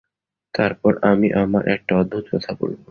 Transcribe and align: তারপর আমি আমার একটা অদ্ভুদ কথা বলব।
তারপর 0.53 0.93
আমি 1.03 1.27
আমার 1.35 1.63
একটা 1.67 1.93
অদ্ভুদ 1.97 2.25
কথা 2.31 2.51
বলব। 2.59 2.79